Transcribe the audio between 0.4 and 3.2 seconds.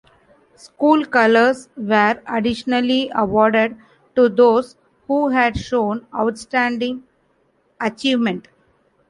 "School colours" were additionally